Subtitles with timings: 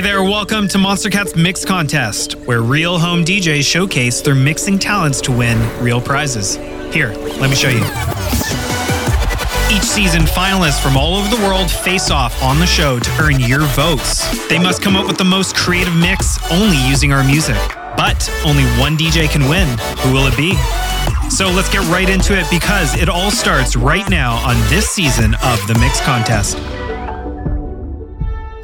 [0.00, 5.20] Hey there, welcome to Monstercat's Mix Contest, where real home DJs showcase their mixing talents
[5.20, 6.54] to win real prizes.
[6.90, 7.84] Here, let me show you.
[9.70, 13.40] Each season, finalists from all over the world face off on the show to earn
[13.40, 14.48] your votes.
[14.48, 17.58] They must come up with the most creative mix only using our music.
[17.94, 19.68] But only one DJ can win.
[19.98, 20.56] Who will it be?
[21.28, 25.34] So let's get right into it because it all starts right now on this season
[25.44, 26.56] of the Mix Contest.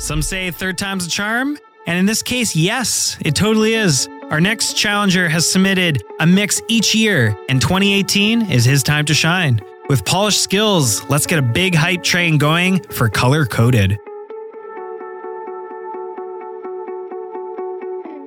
[0.06, 1.58] Some say third time's a charm,
[1.88, 4.08] and in this case, yes, it totally is.
[4.30, 9.14] Our next challenger has submitted a mix each year, and 2018 is his time to
[9.14, 9.60] shine.
[9.88, 13.98] With polished skills, let's get a big hype train going for Color Coded.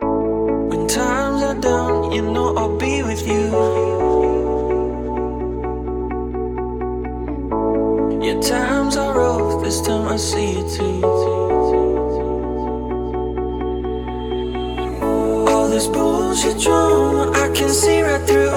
[0.01, 3.45] When times are down, you know I'll be with you.
[8.21, 11.18] Your times are rough, this time I see it too.
[15.79, 18.49] This bullshit drama I can see right through.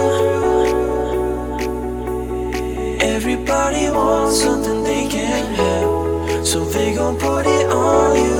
[3.00, 8.38] Everybody wants something they can't have, so they gon' put it on you.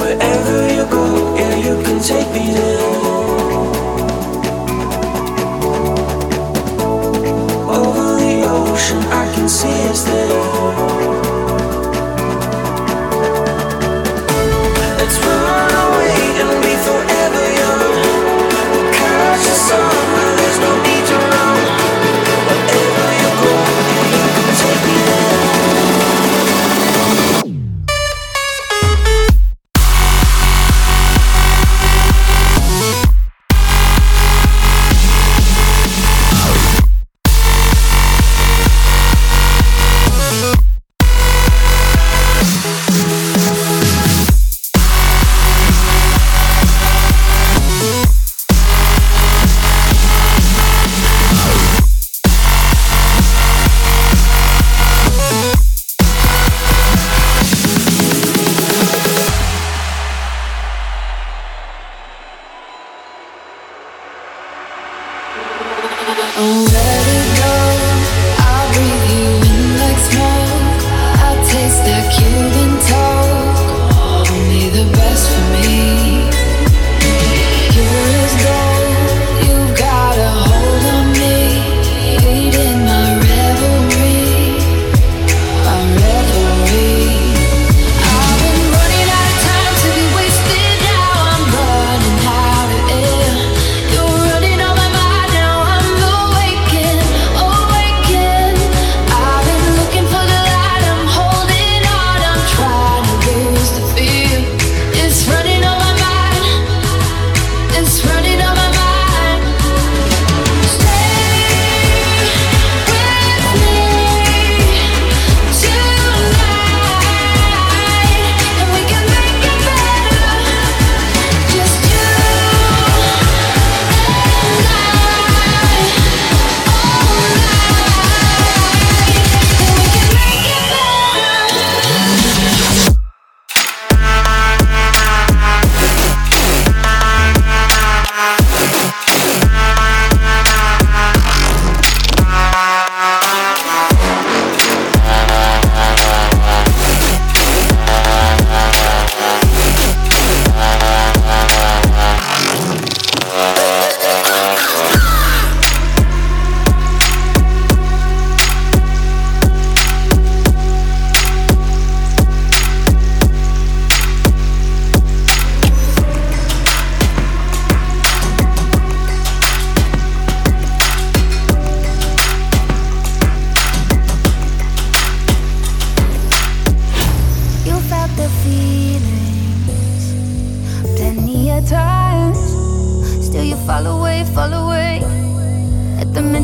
[0.00, 1.04] Wherever you go,
[1.38, 2.82] yeah, you can take me there.
[7.78, 10.55] Over the ocean, I can see us there.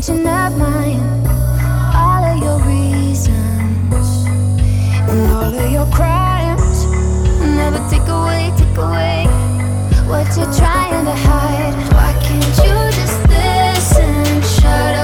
[0.09, 0.99] of mine.
[1.95, 4.25] All of your reasons
[5.09, 6.85] and all of your crimes.
[7.39, 9.27] Never take away, take away
[10.07, 11.75] what you're trying to hide.
[11.93, 14.41] Why can't you just listen?
[14.41, 15.02] Shut up.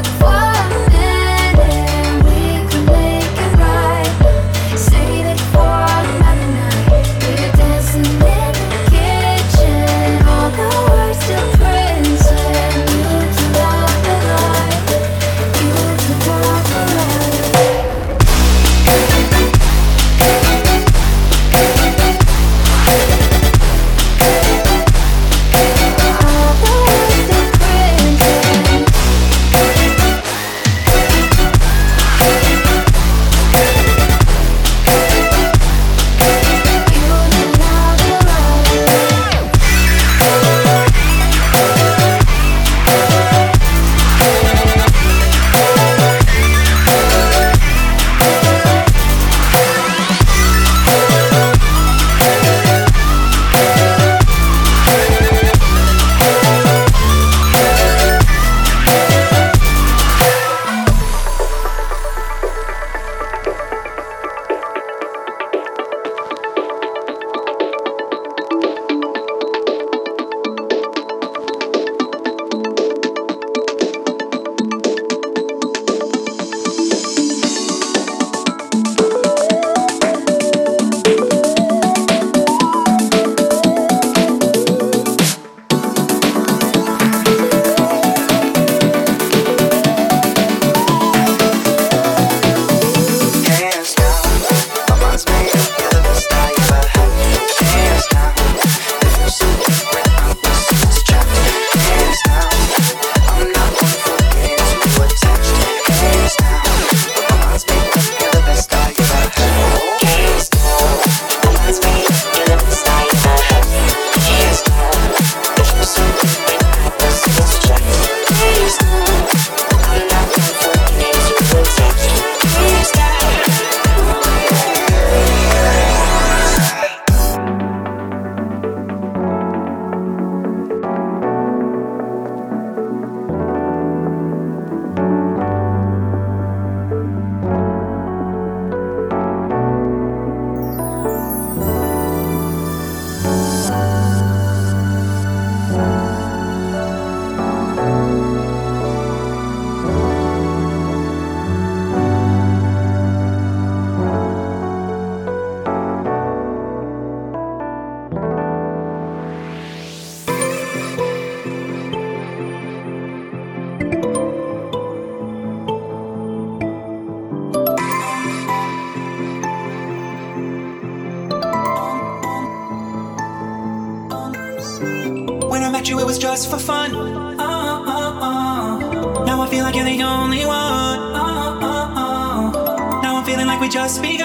[176.32, 176.94] just for fun.
[176.94, 179.24] Oh, oh, oh.
[179.26, 181.00] Now I feel like you're the only one.
[181.22, 183.02] Uh, uh, uh.
[183.02, 184.19] Now I'm feeling like we just began.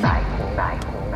[0.00, 1.11] 逮捕，逮。